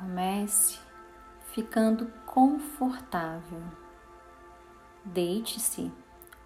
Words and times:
Comece 0.00 0.78
ficando 1.52 2.06
confortável. 2.24 3.62
Deite-se 5.04 5.92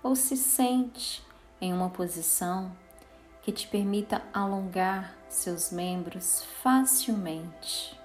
ou 0.02 0.16
se 0.16 0.36
sente 0.36 1.24
em 1.60 1.72
uma 1.72 1.88
posição 1.88 2.76
que 3.42 3.52
te 3.52 3.68
permita 3.68 4.24
alongar 4.32 5.14
seus 5.28 5.70
membros 5.70 6.42
facilmente. 6.64 7.96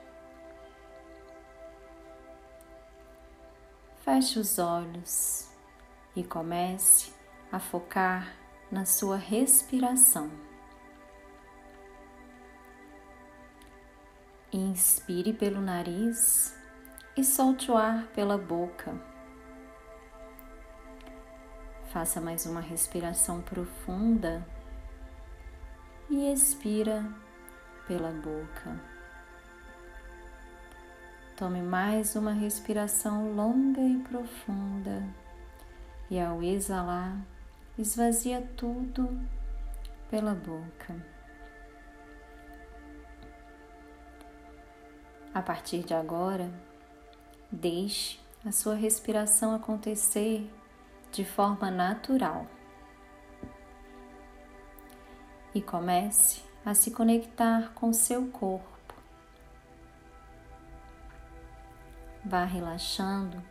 Feche 4.06 4.38
os 4.38 4.60
olhos 4.60 5.50
e 6.16 6.24
comece 6.24 7.12
a 7.52 7.60
focar 7.60 8.36
na 8.72 8.86
sua 8.86 9.18
respiração. 9.18 10.30
Inspire 14.52 15.32
pelo 15.34 15.62
nariz 15.62 16.58
e 17.16 17.24
solte 17.24 17.70
o 17.70 17.78
ar 17.78 18.08
pela 18.08 18.38
boca. 18.38 19.00
Faça 21.94 22.20
mais 22.20 22.46
uma 22.48 22.60
respiração 22.60 23.42
profunda 23.42 24.44
e 26.10 26.32
expira 26.34 27.06
pela 27.88 28.12
boca. 28.12 28.80
Tome 31.38 31.62
mais 31.62 32.16
uma 32.16 32.34
respiração 32.34 33.34
longa 33.36 33.82
e 33.82 34.00
profunda 34.00 35.04
e 36.10 36.20
ao 36.20 36.42
exalar, 36.42 37.16
esvazia 37.78 38.42
tudo 38.58 39.08
pela 40.10 40.34
boca. 40.34 41.19
A 45.34 45.42
partir 45.42 45.84
de 45.84 45.94
agora, 45.94 46.52
deixe 47.52 48.20
a 48.46 48.52
sua 48.52 48.76
respiração 48.76 49.54
acontecer 49.54 50.50
de 51.12 51.26
forma 51.26 51.70
natural 51.70 52.48
e 55.54 55.62
comece 55.62 56.42
a 56.66 56.74
se 56.74 56.92
conectar 56.92 57.74
com 57.74 57.92
seu 57.94 58.28
corpo. 58.28 58.94
Vá 62.24 62.44
relaxando 62.44 63.42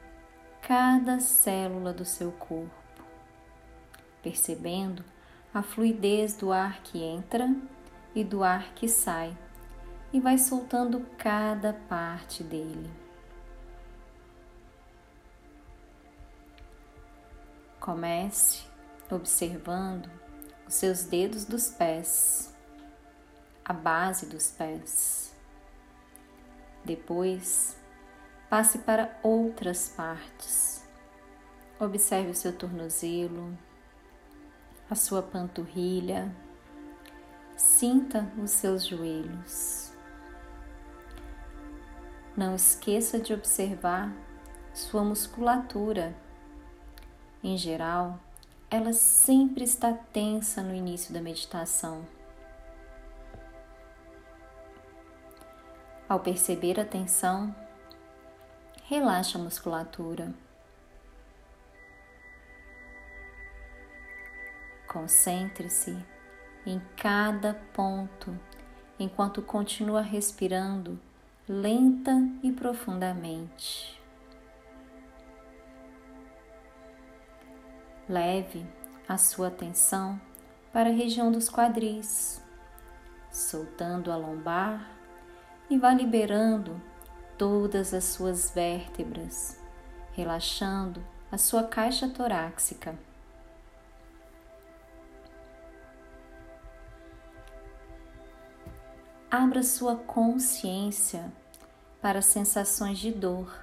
cada 0.62 1.20
célula 1.20 1.92
do 1.92 2.04
seu 2.04 2.30
corpo, 2.32 3.02
percebendo 4.22 5.04
a 5.52 5.62
fluidez 5.62 6.36
do 6.36 6.52
ar 6.52 6.82
que 6.82 7.02
entra 7.02 7.54
e 8.14 8.22
do 8.22 8.44
ar 8.44 8.74
que 8.74 8.88
sai, 8.88 9.36
e 10.12 10.20
vai 10.20 10.38
soltando 10.38 11.00
cada 11.18 11.72
parte 11.72 12.42
dele. 12.42 12.90
Comece 17.78 18.66
observando 19.10 20.10
os 20.66 20.74
seus 20.74 21.04
dedos 21.04 21.44
dos 21.44 21.68
pés, 21.68 22.54
a 23.64 23.72
base 23.72 24.26
dos 24.26 24.50
pés. 24.50 25.34
Depois, 26.84 27.76
passe 28.48 28.78
para 28.78 29.18
outras 29.22 29.88
partes. 29.88 30.86
Observe 31.78 32.30
o 32.30 32.34
seu 32.34 32.52
tornozelo, 32.52 33.56
a 34.90 34.94
sua 34.94 35.22
panturrilha, 35.22 36.34
sinta 37.56 38.30
os 38.42 38.50
seus 38.50 38.86
joelhos. 38.86 39.87
Não 42.38 42.54
esqueça 42.54 43.18
de 43.18 43.34
observar 43.34 44.14
sua 44.72 45.02
musculatura. 45.02 46.14
Em 47.42 47.58
geral, 47.58 48.20
ela 48.70 48.92
sempre 48.92 49.64
está 49.64 49.92
tensa 49.92 50.62
no 50.62 50.72
início 50.72 51.12
da 51.12 51.20
meditação. 51.20 52.06
Ao 56.08 56.20
perceber 56.20 56.78
a 56.78 56.84
tensão, 56.84 57.52
relaxa 58.84 59.36
a 59.36 59.42
musculatura. 59.42 60.32
Concentre-se 64.86 65.98
em 66.64 66.80
cada 66.96 67.54
ponto 67.74 68.38
enquanto 68.96 69.42
continua 69.42 70.02
respirando 70.02 71.00
lenta 71.50 72.12
e 72.42 72.52
profundamente. 72.52 73.98
Leve 78.06 78.66
a 79.08 79.16
sua 79.16 79.48
atenção 79.48 80.20
para 80.70 80.90
a 80.90 80.92
região 80.92 81.32
dos 81.32 81.48
quadris, 81.48 82.44
soltando 83.30 84.12
a 84.12 84.16
lombar 84.16 84.90
e 85.70 85.78
vá 85.78 85.94
liberando 85.94 86.78
todas 87.38 87.94
as 87.94 88.04
suas 88.04 88.50
vértebras, 88.50 89.58
relaxando 90.12 91.02
a 91.32 91.38
sua 91.38 91.62
caixa 91.62 92.10
torácica. 92.10 93.07
Abra 99.30 99.62
sua 99.62 99.94
consciência 99.94 101.30
para 102.00 102.22
sensações 102.22 102.98
de 102.98 103.12
dor, 103.12 103.54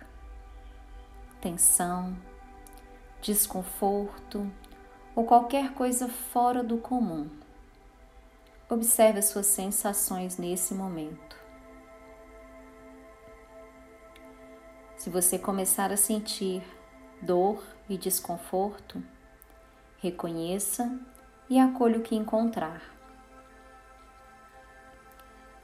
tensão, 1.42 2.16
desconforto 3.20 4.48
ou 5.16 5.26
qualquer 5.26 5.74
coisa 5.74 6.08
fora 6.08 6.64
do 6.64 6.78
comum. 6.78 7.28
Observe 8.70 9.18
as 9.18 9.26
suas 9.26 9.48
sensações 9.48 10.38
nesse 10.38 10.76
momento. 10.76 11.36
Se 14.98 15.10
você 15.10 15.40
começar 15.40 15.92
a 15.92 15.98
sentir 15.98 16.62
dor 17.20 17.64
e 17.90 17.98
desconforto, 17.98 19.04
reconheça 19.98 20.96
e 21.50 21.58
acolha 21.58 21.98
o 21.98 22.04
que 22.04 22.16
encontrar. 22.16 22.95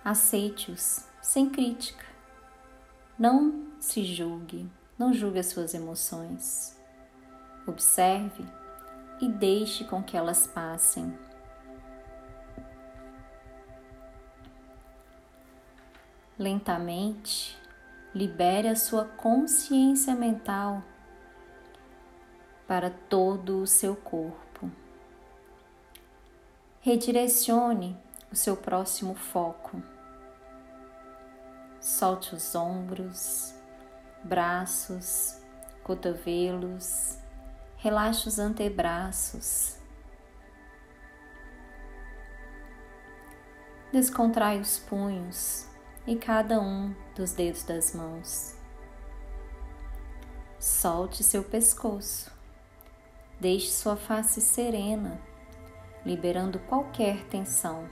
Aceite-os 0.04 1.06
sem 1.22 1.50
crítica. 1.50 2.06
Não 3.18 3.68
se 3.80 4.04
julgue, 4.04 4.68
não 4.98 5.14
julgue 5.14 5.38
as 5.40 5.48
suas 5.48 5.74
emoções. 5.76 6.76
Observe 7.68 8.44
e 9.22 9.30
deixe 9.30 9.86
com 9.86 10.02
que 10.02 10.18
elas 10.18 10.48
passem. 10.48 11.16
Lentamente, 16.38 17.56
libere 18.16 18.68
a 18.68 18.76
sua 18.76 19.06
consciência 19.06 20.16
mental 20.16 20.84
para 22.68 22.90
todo 22.90 23.62
o 23.62 23.68
seu 23.68 23.96
corpo. 23.96 24.72
Redirecione 26.80 27.96
o 28.32 28.36
seu 28.36 28.58
próximo 28.58 29.14
foco. 29.14 29.91
Solte 31.82 32.34
os 32.36 32.56
ombros, 32.56 33.54
braços, 34.24 35.36
cotovelos, 35.84 37.20
Relaxe 37.84 38.28
os 38.28 38.38
antebraços. 38.38 39.76
Descontrai 43.92 44.60
os 44.60 44.78
punhos 44.78 45.66
e 46.06 46.16
cada 46.16 46.62
um 46.62 46.94
dos 47.16 47.34
dedos 47.34 47.64
das 47.64 47.96
mãos. 47.96 48.56
Solte 50.60 51.24
seu 51.24 51.44
pescoço. 51.44 52.32
Deixe 53.40 53.72
sua 53.72 53.98
face 53.98 54.40
serena, 54.42 55.20
liberando 56.06 56.60
qualquer 56.60 57.24
tensão. 57.30 57.90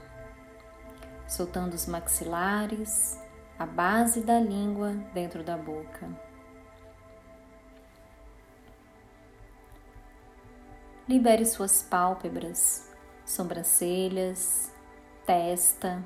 Soltando 1.26 1.74
os 1.74 1.86
maxilares, 1.86 3.18
a 3.60 3.66
base 3.66 4.22
da 4.22 4.40
língua 4.40 4.92
dentro 5.12 5.44
da 5.44 5.54
boca. 5.54 6.08
Libere 11.06 11.44
suas 11.44 11.82
pálpebras, 11.82 12.90
sobrancelhas, 13.22 14.74
testa. 15.26 16.02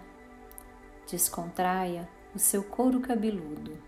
Descontraia 1.08 2.08
o 2.34 2.40
seu 2.40 2.64
couro 2.64 2.98
cabeludo. 2.98 3.78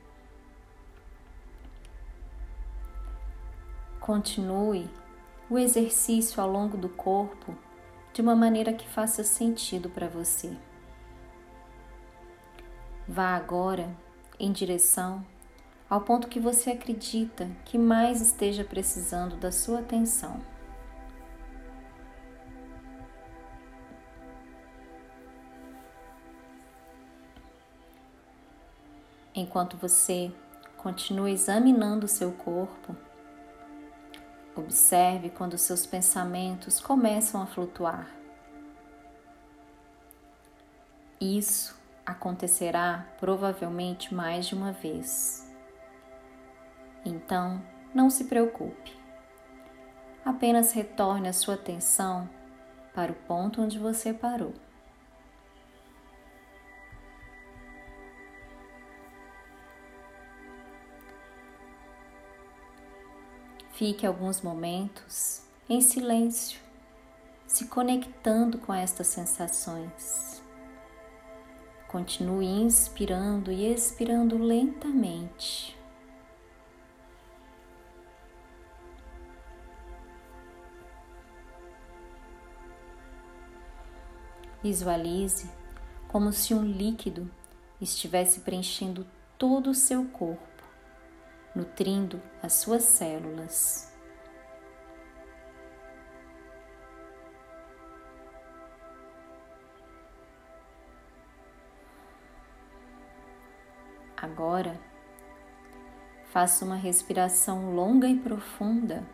Continue 3.98 4.88
o 5.50 5.58
exercício 5.58 6.40
ao 6.40 6.48
longo 6.48 6.76
do 6.76 6.88
corpo 6.88 7.52
de 8.12 8.22
uma 8.22 8.36
maneira 8.36 8.72
que 8.72 8.86
faça 8.86 9.24
sentido 9.24 9.90
para 9.90 10.06
você. 10.06 10.56
Vá 13.08 13.36
agora 13.36 13.94
em 14.38 14.50
direção 14.50 15.24
ao 15.88 16.00
ponto 16.00 16.26
que 16.26 16.40
você 16.40 16.70
acredita 16.70 17.48
que 17.64 17.78
mais 17.78 18.20
esteja 18.20 18.64
precisando 18.64 19.36
da 19.36 19.52
sua 19.52 19.78
atenção. 19.78 20.40
Enquanto 29.32 29.76
você 29.76 30.32
continua 30.76 31.30
examinando 31.30 32.08
seu 32.08 32.32
corpo, 32.32 32.96
observe 34.56 35.30
quando 35.30 35.58
seus 35.58 35.86
pensamentos 35.86 36.80
começam 36.80 37.42
a 37.42 37.46
flutuar. 37.46 38.10
Isso 41.20 41.75
acontecerá 42.06 43.04
provavelmente 43.18 44.14
mais 44.14 44.46
de 44.46 44.54
uma 44.54 44.70
vez. 44.70 45.44
Então, 47.04 47.60
não 47.92 48.08
se 48.08 48.24
preocupe. 48.24 48.96
Apenas 50.24 50.72
retorne 50.72 51.28
a 51.28 51.32
sua 51.32 51.54
atenção 51.54 52.28
para 52.94 53.12
o 53.12 53.14
ponto 53.14 53.60
onde 53.60 53.78
você 53.78 54.14
parou. 54.14 54.54
Fique 63.72 64.06
alguns 64.06 64.40
momentos 64.40 65.42
em 65.68 65.82
silêncio, 65.82 66.58
se 67.46 67.66
conectando 67.66 68.56
com 68.56 68.72
estas 68.72 69.06
sensações. 69.08 70.25
Continue 71.96 72.44
inspirando 72.44 73.50
e 73.50 73.72
expirando 73.72 74.36
lentamente. 74.36 75.74
Visualize 84.62 85.50
como 86.06 86.34
se 86.34 86.52
um 86.52 86.62
líquido 86.62 87.30
estivesse 87.80 88.40
preenchendo 88.40 89.06
todo 89.38 89.70
o 89.70 89.74
seu 89.74 90.04
corpo 90.04 90.64
nutrindo 91.54 92.20
as 92.42 92.52
suas 92.52 92.82
células. 92.82 93.95
Agora, 104.16 104.80
faça 106.32 106.64
uma 106.64 106.76
respiração 106.76 107.74
longa 107.74 108.08
e 108.08 108.18
profunda 108.18 109.04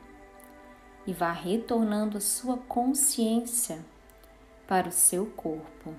e 1.07 1.13
vá 1.13 1.33
retornando 1.33 2.19
a 2.19 2.21
sua 2.21 2.57
consciência 2.57 3.85
para 4.69 4.89
o 4.89 4.93
seu 4.93 5.27
corpo, 5.27 5.95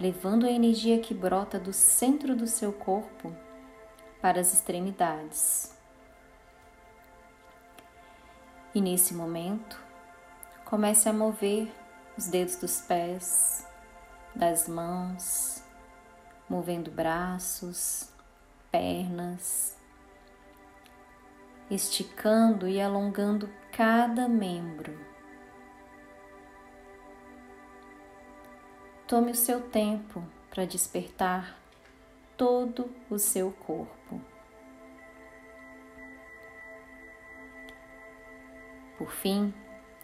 levando 0.00 0.46
a 0.46 0.50
energia 0.50 0.98
que 0.98 1.12
brota 1.12 1.58
do 1.58 1.72
centro 1.72 2.34
do 2.34 2.46
seu 2.46 2.72
corpo 2.72 3.34
para 4.20 4.40
as 4.40 4.52
extremidades. 4.54 5.76
E 8.74 8.80
nesse 8.80 9.14
momento, 9.14 9.78
comece 10.64 11.08
a 11.08 11.12
mover 11.12 11.70
os 12.16 12.28
dedos 12.28 12.56
dos 12.56 12.80
pés, 12.80 13.66
das 14.34 14.68
mãos, 14.68 15.65
movendo 16.48 16.90
braços, 16.90 18.12
pernas, 18.70 19.76
esticando 21.70 22.68
e 22.68 22.80
alongando 22.80 23.50
cada 23.72 24.28
membro. 24.28 24.98
Tome 29.06 29.30
o 29.30 29.36
seu 29.36 29.60
tempo 29.60 30.22
para 30.50 30.64
despertar 30.64 31.56
todo 32.36 32.90
o 33.08 33.18
seu 33.18 33.52
corpo. 33.52 34.20
Por 38.98 39.10
fim, 39.10 39.52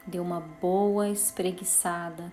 dê 0.07 0.21
uma 0.21 0.41
boa 0.41 1.09
espreguiçada, 1.09 2.33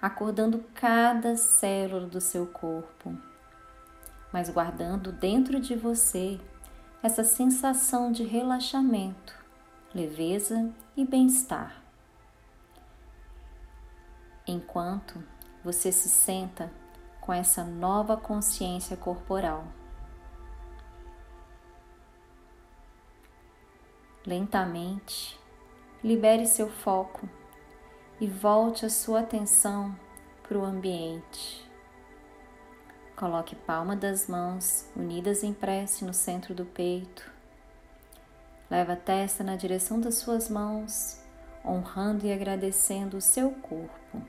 acordando 0.00 0.64
cada 0.74 1.36
célula 1.36 2.06
do 2.06 2.20
seu 2.20 2.46
corpo, 2.46 3.16
mas 4.34 4.50
guardando 4.50 5.12
dentro 5.12 5.60
de 5.60 5.76
você 5.76 6.40
essa 7.00 7.22
sensação 7.22 8.10
de 8.10 8.24
relaxamento, 8.24 9.32
leveza 9.94 10.72
e 10.96 11.06
bem-estar. 11.06 11.80
Enquanto 14.44 15.22
você 15.62 15.92
se 15.92 16.08
senta 16.08 16.68
com 17.20 17.32
essa 17.32 17.62
nova 17.62 18.16
consciência 18.16 18.96
corporal. 18.96 19.68
Lentamente, 24.26 25.38
libere 26.02 26.44
seu 26.44 26.68
foco 26.68 27.28
e 28.20 28.26
volte 28.26 28.84
a 28.84 28.90
sua 28.90 29.20
atenção 29.20 29.96
para 30.42 30.58
o 30.58 30.64
ambiente. 30.64 31.63
Coloque 33.24 33.56
palma 33.56 33.96
das 33.96 34.28
mãos 34.28 34.86
unidas 34.94 35.42
em 35.42 35.54
prece 35.54 36.04
no 36.04 36.12
centro 36.12 36.54
do 36.54 36.66
peito. 36.66 37.32
Leve 38.70 38.92
a 38.92 38.96
testa 38.96 39.42
na 39.42 39.56
direção 39.56 39.98
das 39.98 40.16
suas 40.16 40.50
mãos, 40.50 41.22
honrando 41.64 42.26
e 42.26 42.32
agradecendo 42.34 43.16
o 43.16 43.22
seu 43.22 43.50
corpo. 43.50 44.20